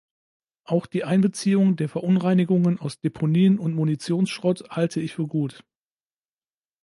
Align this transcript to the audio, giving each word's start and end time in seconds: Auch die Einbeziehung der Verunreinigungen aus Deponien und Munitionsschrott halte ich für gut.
Auch 0.63 0.87
die 0.87 1.03
Einbeziehung 1.03 1.75
der 1.75 1.87
Verunreinigungen 1.87 2.79
aus 2.79 2.99
Deponien 2.99 3.59
und 3.59 3.75
Munitionsschrott 3.75 4.67
halte 4.71 4.99
ich 4.99 5.13
für 5.13 5.27
gut. 5.27 5.63